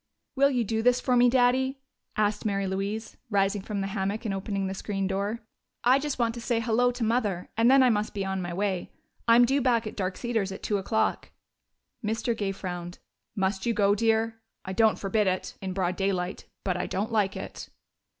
[0.35, 1.77] "Will you do this for me, Daddy?"
[2.17, 5.41] asked Mary Louise, rising from the hammock and opening the screen door.
[5.83, 8.51] "I just want to say 'hello' to Mother, and then I must be on my
[8.51, 8.89] way.
[9.27, 11.29] I'm due back at Dark Cedars at two o'clock."
[12.03, 12.35] Mr.
[12.35, 12.97] Gay frowned.
[13.35, 14.41] "Must you go, dear?
[14.65, 17.69] I don't forbid it, in broad daylight, but I don't like it."